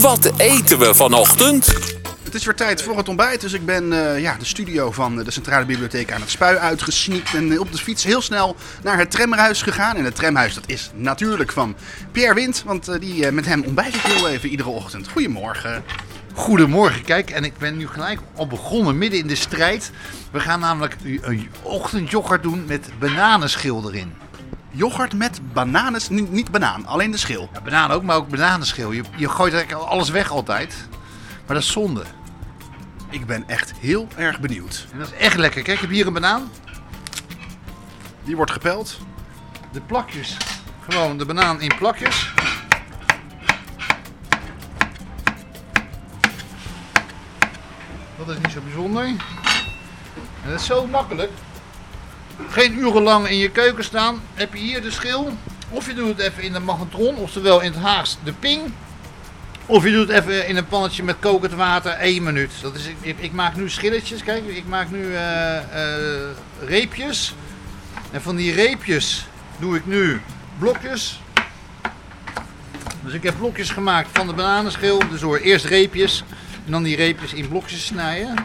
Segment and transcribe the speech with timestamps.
[0.00, 1.66] Wat eten we vanochtend?
[2.22, 5.16] Het is weer tijd voor het ontbijt, dus ik ben eh, ja, de studio van
[5.16, 7.34] de Centrale Bibliotheek aan het spui uitgesneakt.
[7.34, 9.96] En eh, op de fiets heel snel naar het tramhuis gegaan.
[9.96, 11.76] En het tramhuis dat is natuurlijk van
[12.12, 15.08] Pierre Wind, want eh, die, met hem ontbijt ik heel even iedere ochtend.
[15.08, 15.84] Goedemorgen.
[16.34, 19.90] Goedemorgen, kijk, en ik ben nu gelijk al begonnen midden in de strijd.
[20.30, 24.12] We gaan namelijk een ochtendjoghurt doen met bananenschil erin.
[24.76, 27.48] Yoghurt met bananen, niet, niet banaan, alleen de schil.
[27.52, 28.92] Ja, banaan ook, maar ook bananenschil.
[28.92, 30.88] Je, je gooit eigenlijk alles weg altijd,
[31.46, 32.04] maar dat is zonde.
[33.10, 34.86] Ik ben echt heel erg benieuwd.
[34.92, 35.62] En dat is echt lekker.
[35.62, 36.50] Kijk, ik heb hier een banaan.
[38.24, 38.98] Die wordt gepeld.
[39.72, 40.36] De plakjes,
[40.88, 42.32] gewoon de banaan in plakjes.
[48.18, 49.04] Dat is niet zo bijzonder.
[49.04, 49.18] En
[50.50, 51.30] dat is zo makkelijk.
[52.48, 54.22] Geen urenlang in je keuken staan.
[54.34, 55.36] Heb je hier de schil.
[55.70, 58.72] Of je doet het even in de magnetron, oftewel in het Haags de ping.
[59.66, 62.50] Of je doet het even in een pannetje met kokend water, 1 minuut.
[62.62, 67.34] Dat is, ik, ik maak nu schilletjes, kijk, ik maak nu eh, eh, reepjes.
[68.10, 69.26] En van die reepjes
[69.58, 70.20] doe ik nu
[70.58, 71.20] blokjes.
[73.06, 74.98] Dus ik heb blokjes gemaakt van de bananenschil.
[75.10, 76.24] Dus door eerst reepjes
[76.64, 78.36] en dan die reepjes in blokjes snijden.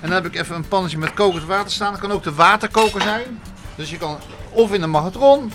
[0.00, 1.92] En dan heb ik even een pannetje met kokend water staan.
[1.92, 3.40] Dat kan ook de waterkoker zijn.
[3.74, 4.18] Dus je kan
[4.50, 5.52] of in de magnetron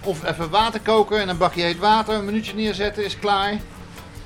[0.00, 2.14] of even water koken en een bakje heet water.
[2.14, 3.52] Een minuutje neerzetten is klaar.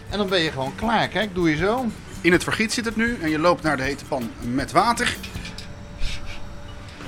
[0.08, 1.08] En dan ben je gewoon klaar.
[1.08, 1.86] Kijk, doe je zo.
[2.20, 5.16] In het vergiet zit het nu en je loopt naar de hete pan met water.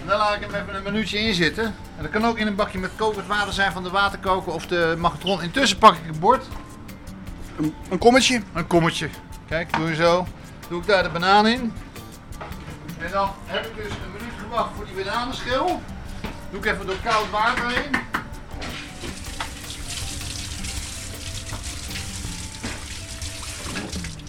[0.07, 1.65] Dan laat ik hem even een minuutje in zitten.
[1.65, 4.67] En dat kan ook in een bakje met kokend water zijn van de waterkoker of
[4.67, 5.43] de magnetron.
[5.43, 6.47] Intussen pak ik een bord.
[7.59, 8.43] Een, een kommetje.
[8.53, 9.09] Een kommetje.
[9.49, 10.27] Kijk, doe je zo.
[10.69, 11.73] Doe ik daar de banaan in.
[12.99, 15.81] En dan heb ik dus een minuut gewacht voor die bananenschil.
[16.51, 18.03] Doe ik even door koud water heen.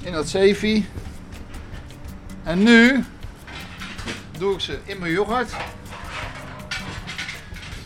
[0.02, 0.90] In dat zeefie.
[2.44, 3.06] En nu
[4.38, 5.52] doe ik ze in mijn yoghurt.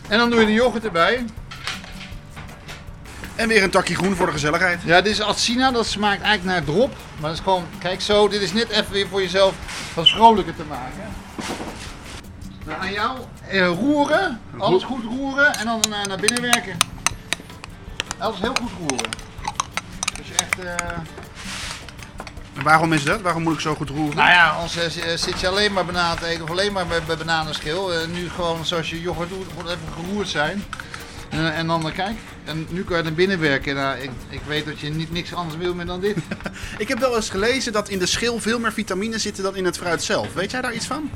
[0.08, 1.24] En dan doe je de yoghurt erbij.
[3.34, 4.82] En weer een takje groen voor de gezelligheid.
[4.84, 6.90] Ja, dit is Atsina, dat smaakt eigenlijk naar drop.
[7.20, 9.54] Maar dat is gewoon, kijk zo, dit is net even weer voor jezelf
[9.94, 11.12] wat vrolijker te maken.
[12.64, 13.18] Nou, aan jou,
[13.48, 16.78] eh, roeren, alles goed roeren en dan eh, naar binnen werken.
[18.18, 19.10] Alles heel goed roeren.
[20.16, 20.98] Dus echt, eh,
[22.60, 23.20] En waarom is dat?
[23.20, 24.16] Waarom moet ik zo goed roeren?
[24.16, 26.72] nou ja, anders eh, zi- eh, zit je alleen maar banaan te eten of alleen
[26.72, 27.92] maar bij, bij bananenschil.
[27.94, 30.64] Eh, nu gewoon zoals je yoghurt doet, moet even geroerd zijn.
[31.28, 33.74] En, en dan, eh, kijk, en nu kan je naar binnen werken.
[33.74, 36.16] Nou, ik, ik weet dat je niet, niks anders wil meer dan dit.
[36.78, 39.64] Ik heb wel eens gelezen dat in de schil veel meer vitamine zitten dan in
[39.64, 40.32] het fruit zelf.
[40.34, 41.10] Weet jij daar iets van?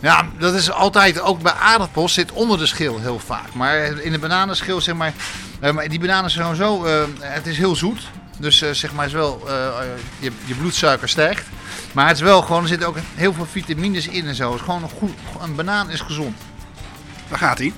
[0.00, 3.54] Ja, dat is altijd, ook bij aardappels zit onder de schil heel vaak.
[3.54, 5.12] Maar in de bananenschil, zeg maar,
[5.60, 8.00] eh, maar die bananen zijn eh, het is heel zoet.
[8.40, 9.86] Dus eh, zeg maar, is wel, eh, eh,
[10.18, 11.46] je, je bloedsuiker stijgt.
[11.92, 14.50] Maar het is wel gewoon, er zitten ook heel veel vitamines in en zo.
[14.50, 16.36] Het is gewoon een, goed, een banaan is gezond.
[17.28, 17.72] Daar gaat hij.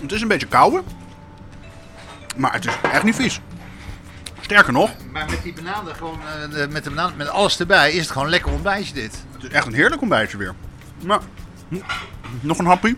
[0.00, 0.82] Het is een beetje koude.
[2.36, 3.40] Maar het is echt niet vies.
[4.40, 6.18] Sterker nog, Maar met die bananen, gewoon,
[6.70, 9.24] met, de banaan, met alles erbij, is het gewoon een lekker ontbijtje dit.
[9.32, 10.54] het is echt een heerlijk ontbijtje weer.
[11.04, 11.20] Maar,
[11.68, 11.76] hm,
[12.40, 12.96] nog een happy.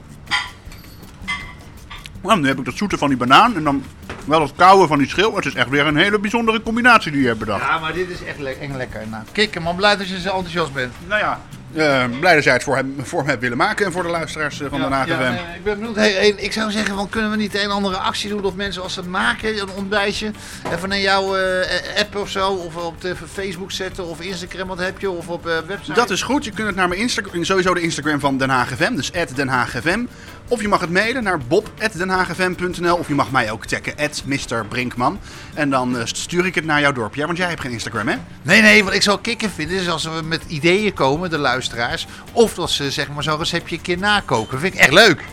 [2.22, 3.84] Nou, nu heb ik dat zoete van die banaan en dan
[4.28, 5.34] wel het koude van die schil.
[5.36, 7.60] Het is echt weer een hele bijzondere combinatie die je hebt bedacht.
[7.64, 9.00] Ja, maar dit is echt le echt lekker.
[9.08, 10.92] Nou, kikker man, blij dat je zo enthousiast bent.
[11.06, 11.40] Nou ja,
[11.74, 14.08] eh, blij dat jij het voor hem, voor hem hebt willen maken en voor de
[14.08, 15.10] luisteraars eh, van de Ja, NAGFM.
[15.22, 15.96] ja, nee, ik ben benieuwd.
[15.96, 18.44] Hey, hey, ik zou zeggen, van, kunnen we niet een andere actie doen?
[18.44, 20.30] Of mensen als ze het maken, een ontbijtje,
[20.72, 22.48] even naar jouw eh, app of zo.
[22.50, 24.06] Of op de Facebook zetten.
[24.06, 25.10] Of Instagram, wat heb je?
[25.10, 25.92] Of op eh, website.
[25.92, 26.44] Dat is goed.
[26.44, 30.04] Je kunt het naar mijn Instagram, sowieso de Instagram van Den Haag FM, dus @denhaagfm.
[30.48, 33.94] Of je mag het mailen naar bob@denhaagfm.nl of je mag mij ook taggen
[34.24, 34.66] Mr.
[34.68, 35.18] Brinkman.
[35.54, 37.14] En dan eh, stuur ik het naar jouw dorp.
[37.14, 38.16] Ja, want jij hebt geen Instagram, hè?
[38.42, 42.06] Nee, nee, wat ik zou kicken vinden is als we met ideeën komen, de luisteraars.
[42.32, 44.60] Of dat ze zeg maar zo'n receptje een keer nakoken.
[44.60, 45.24] Vind ik echt leuk.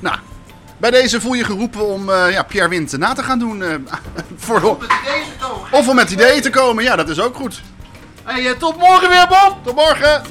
[0.00, 0.16] Nou,
[0.76, 3.62] bij deze voel je geroepen om eh, ja, Pierre Wint na te gaan doen.
[3.62, 3.74] eh,
[4.36, 5.72] voor de- met ideeën te komen.
[5.72, 6.84] of om met ideeën te komen.
[6.84, 7.62] Ja, dat is ook goed.
[8.24, 9.56] Hey, tot morgen weer, Bob!
[9.64, 10.22] Tot morgen!